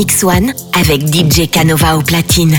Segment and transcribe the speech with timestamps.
[0.00, 2.58] Mix One avec DJ Canova au platine.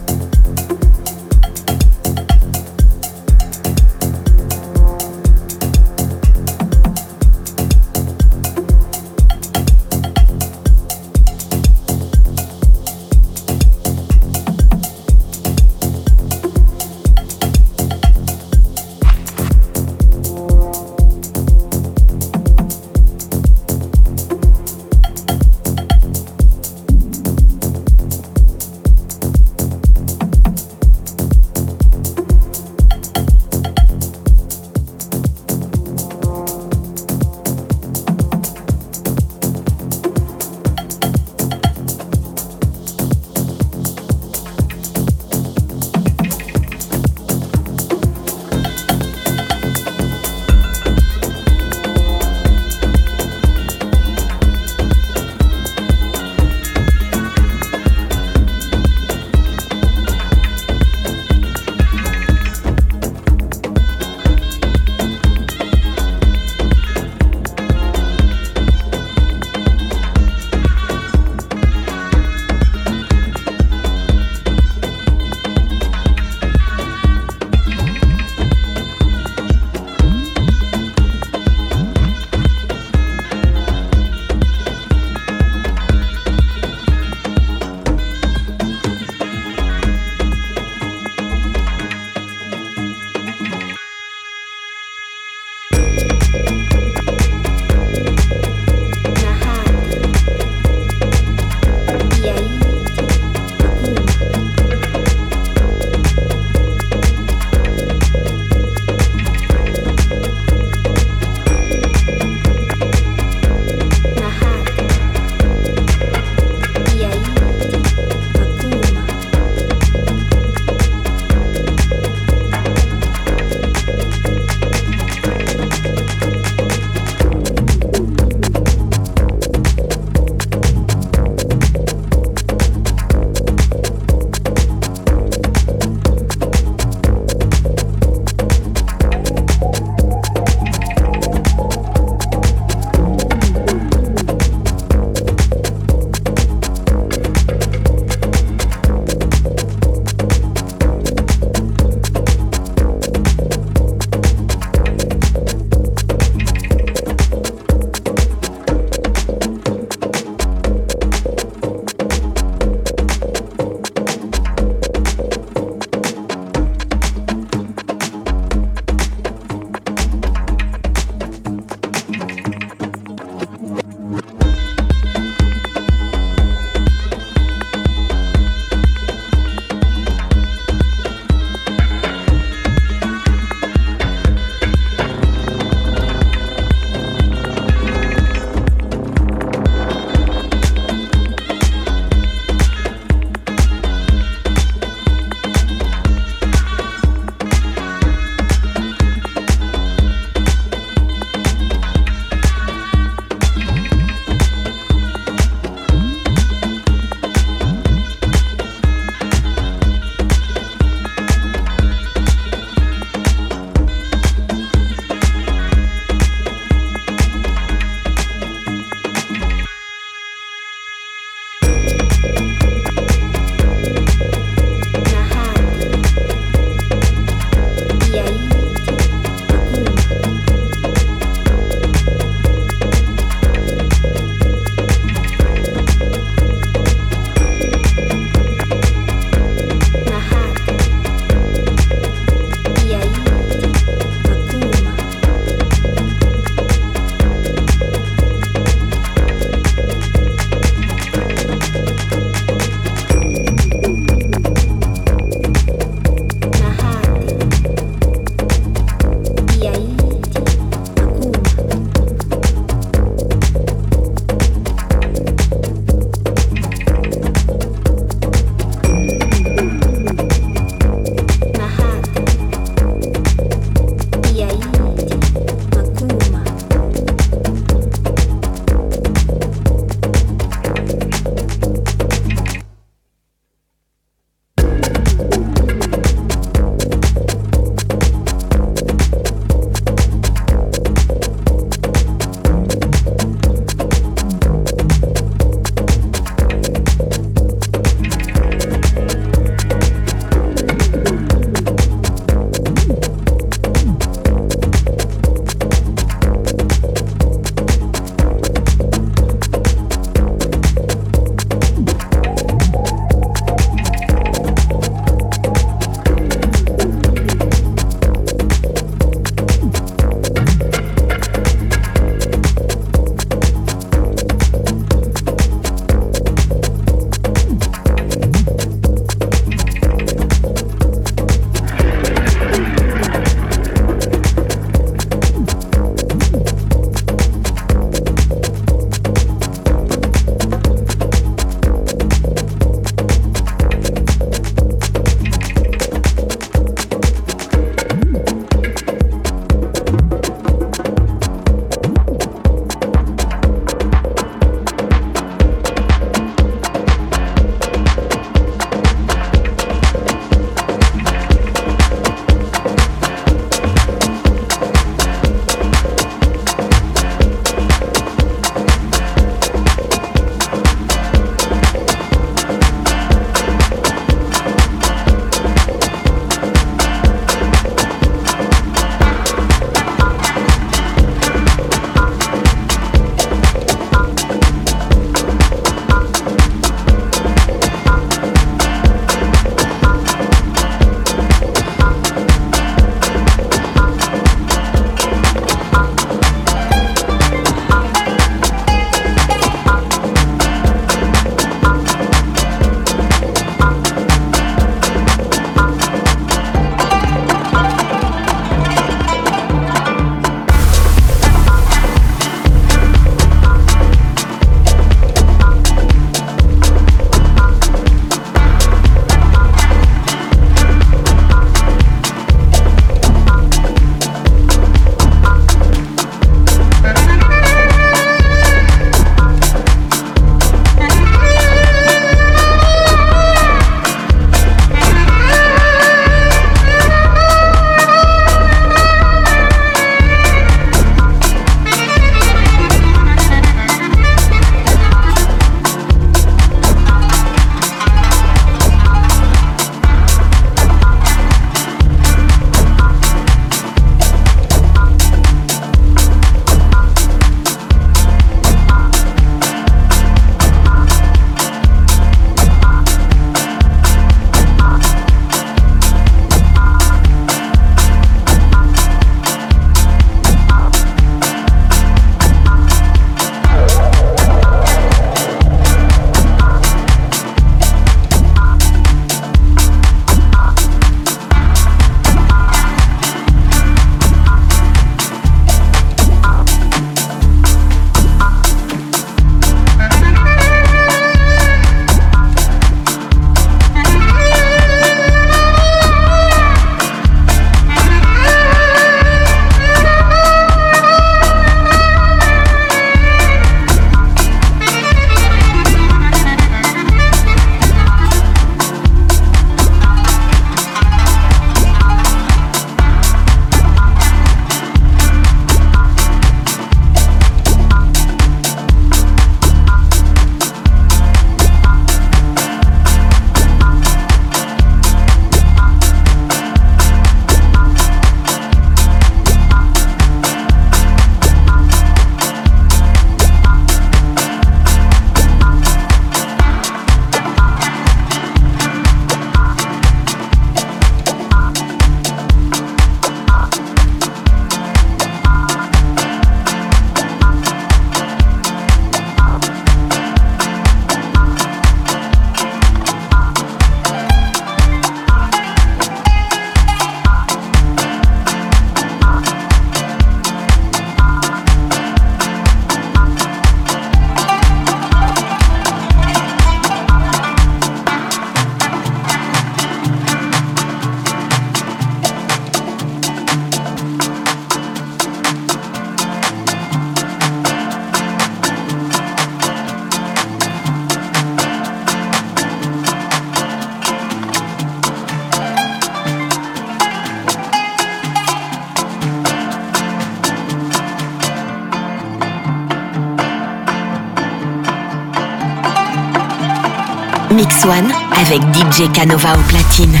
[597.64, 600.00] One avec DJ Canova au platine.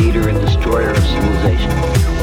[0.11, 2.20] creator and destroyer of civilization.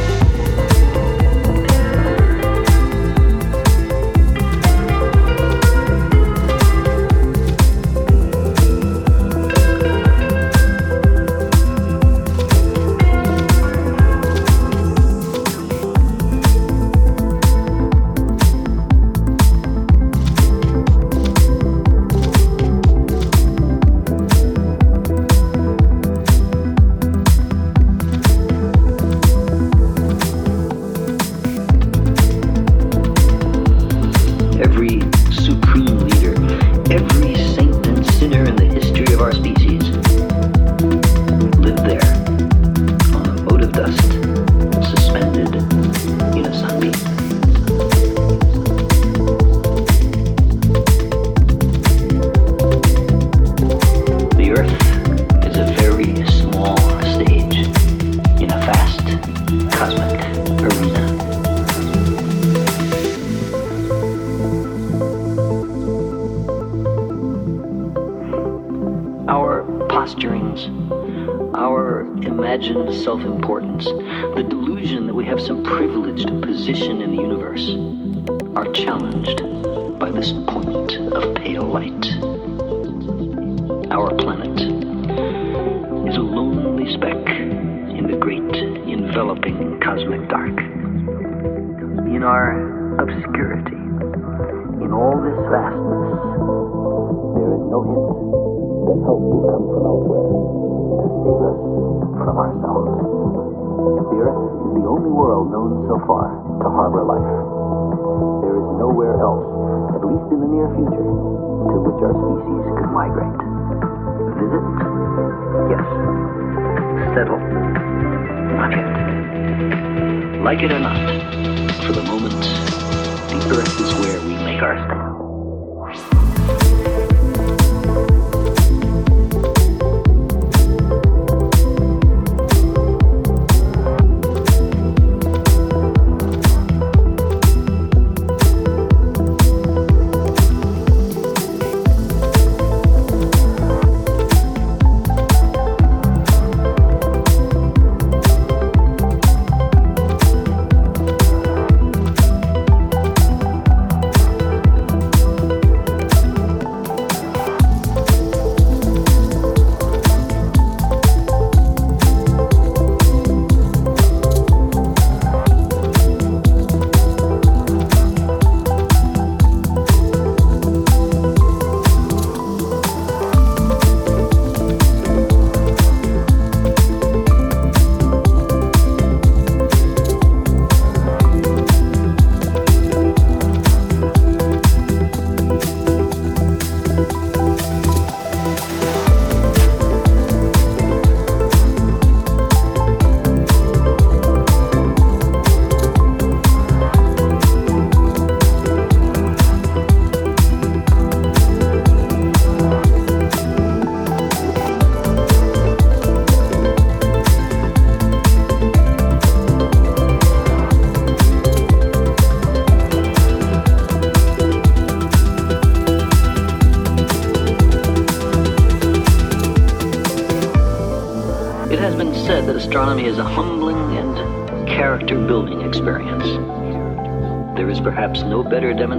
[123.81, 124.38] Astronomy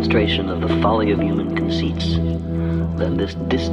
[0.09, 2.15] demonstration of the folly of human conceits
[2.97, 3.68] than this distant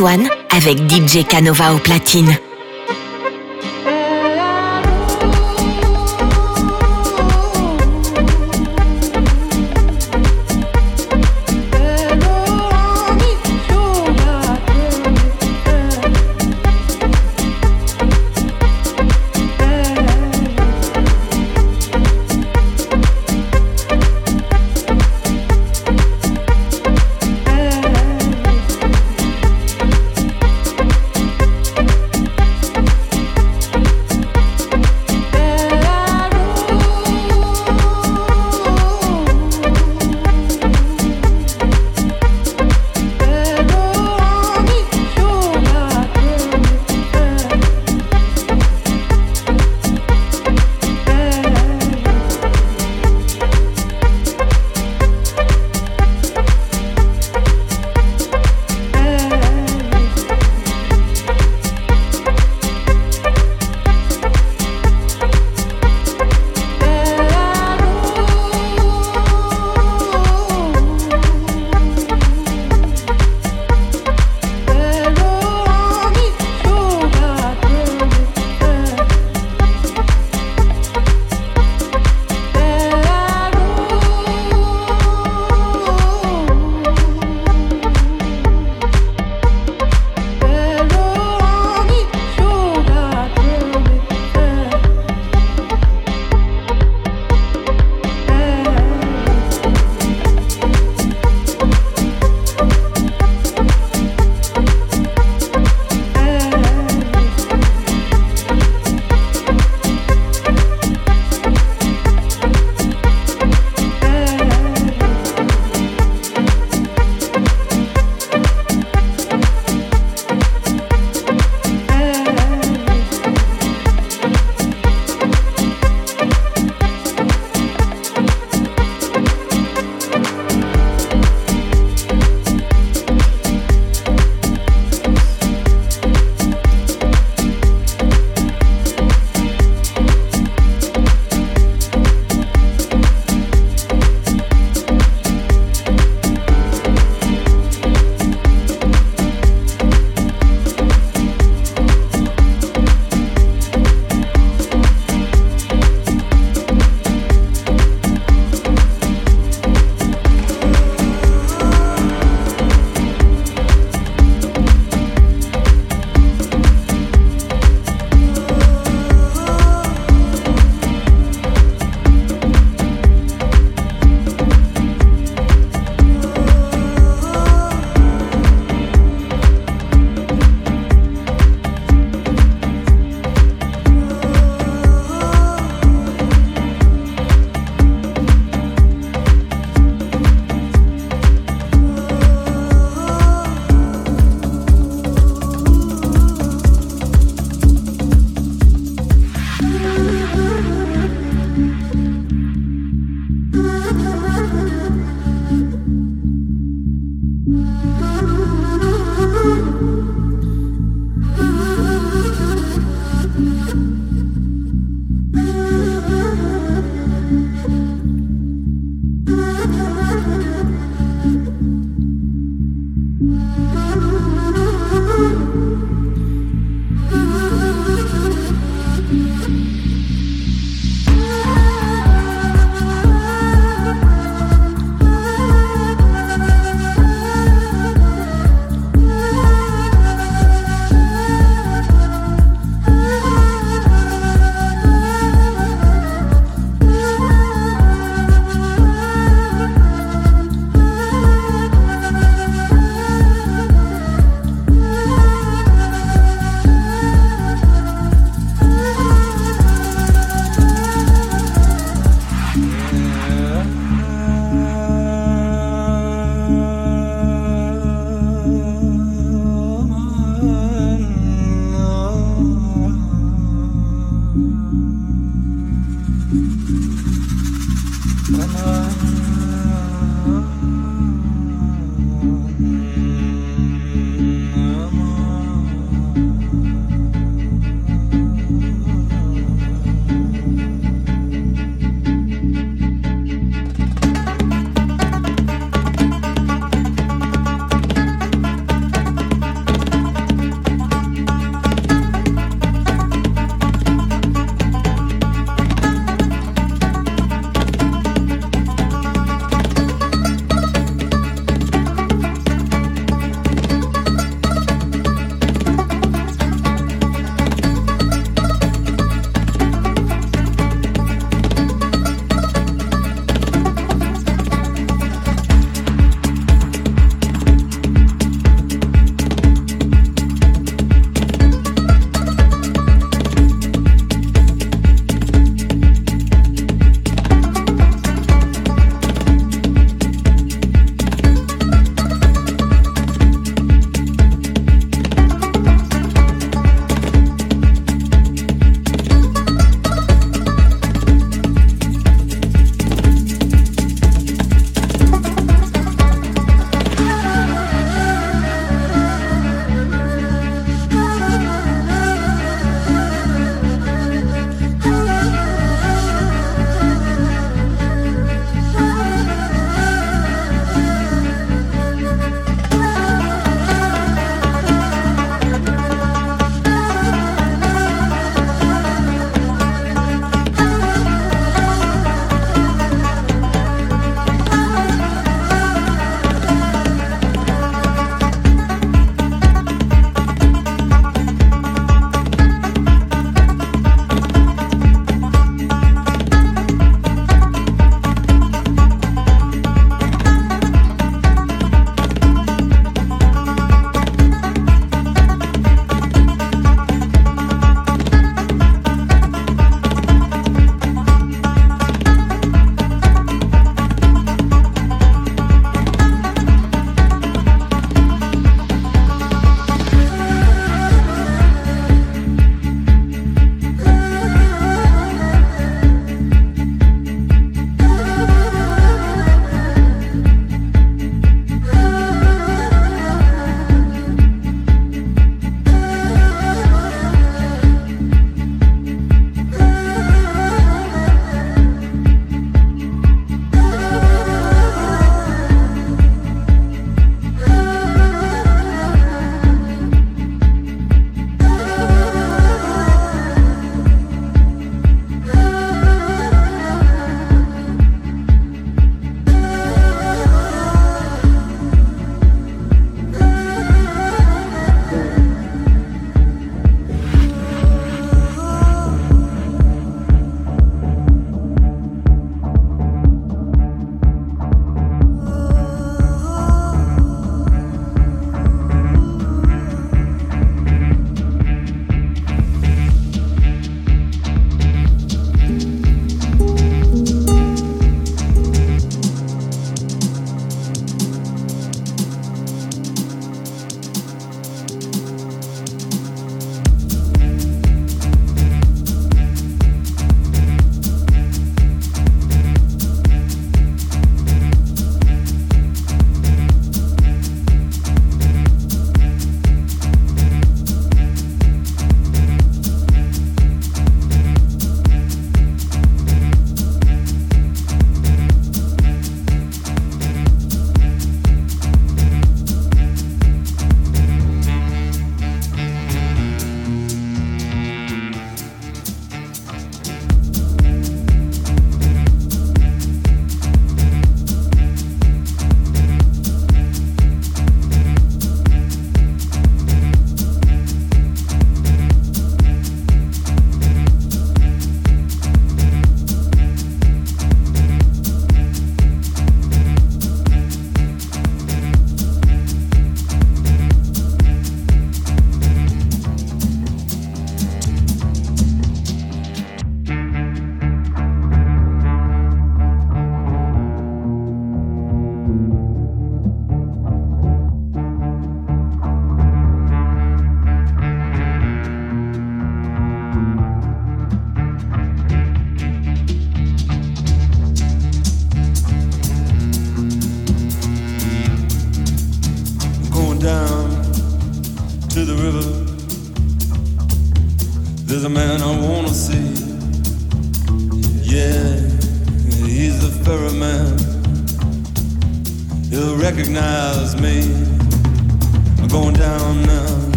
[0.00, 2.36] One avec DJ Canova au platine.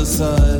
[0.00, 0.59] the sun.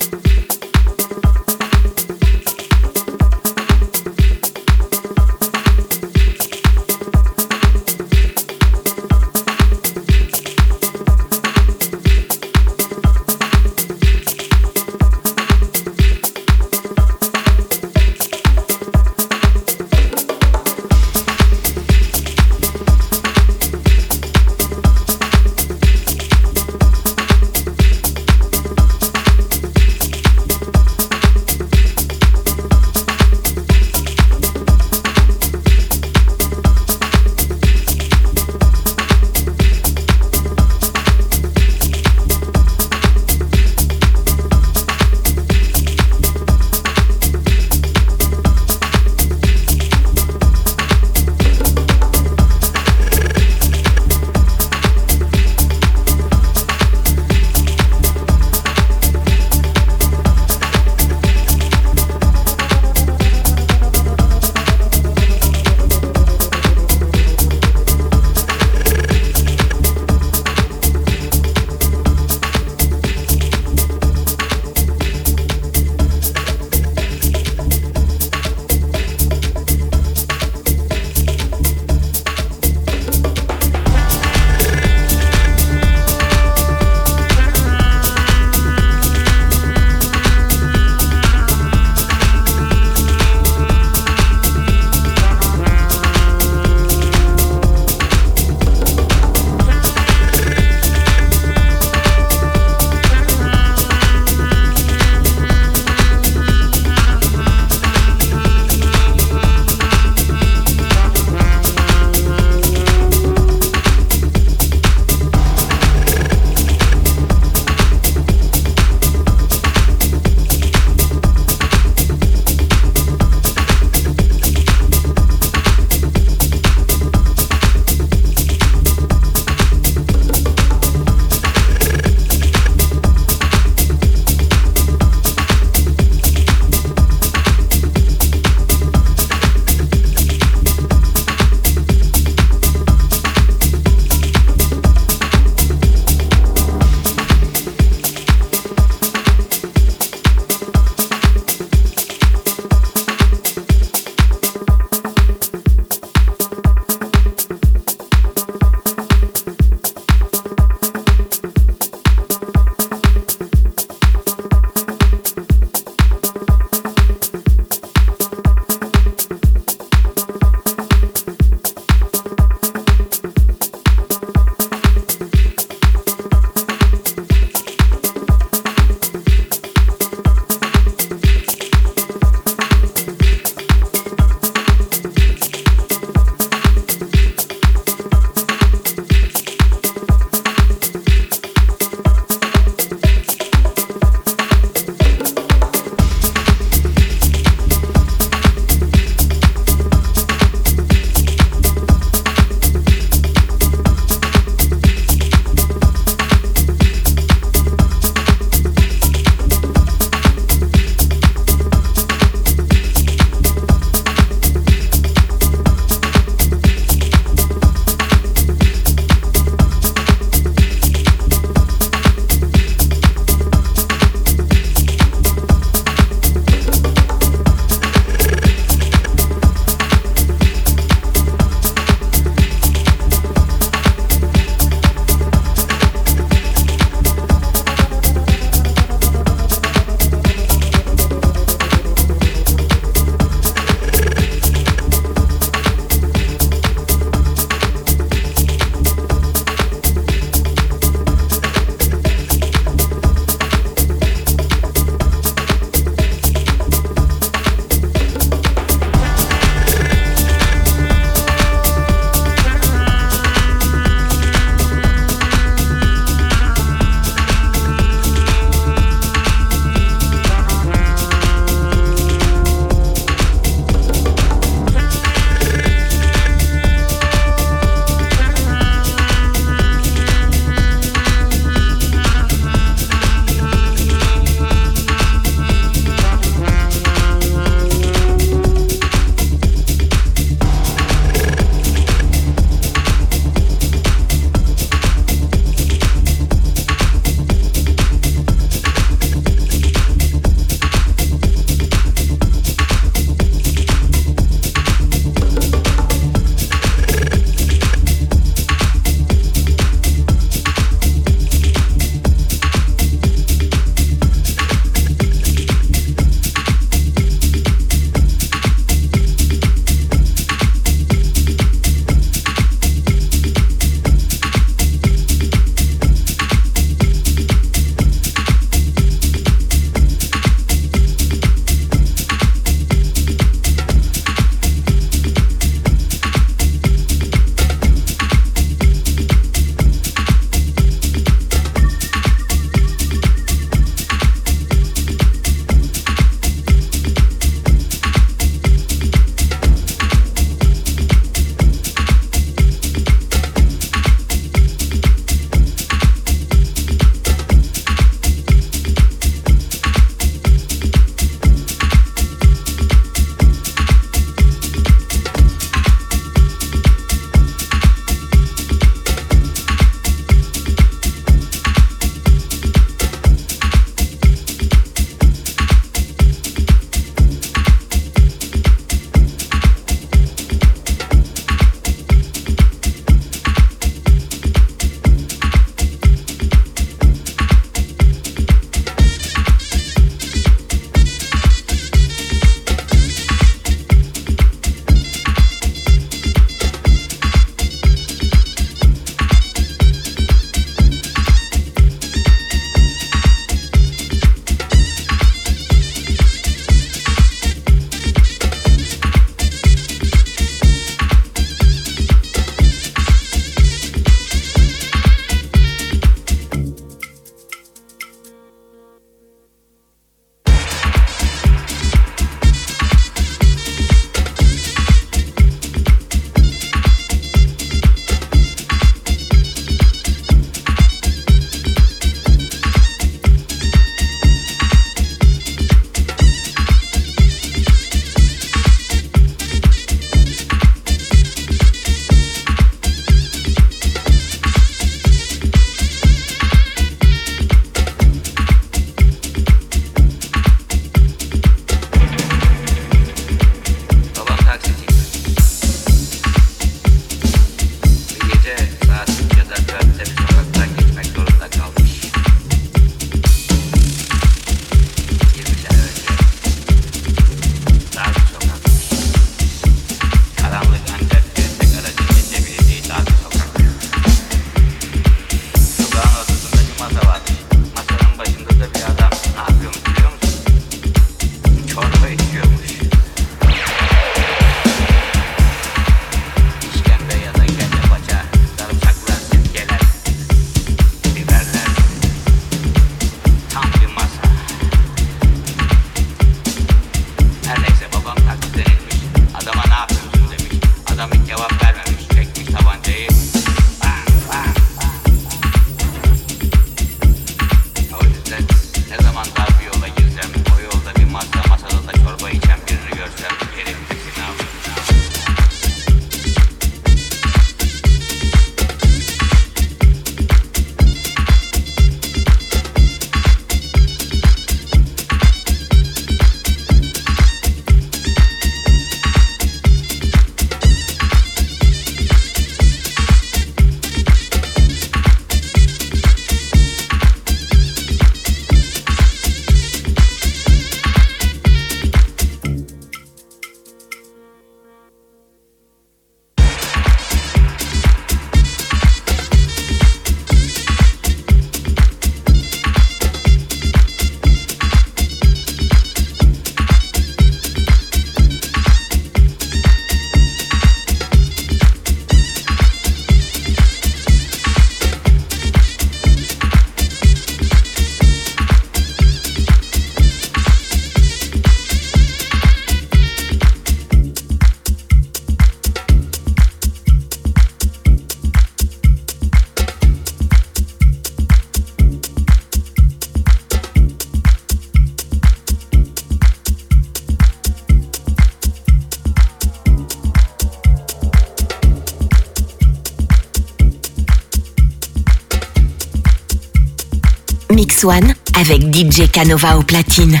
[598.18, 600.00] Avec DJ Canova au platine.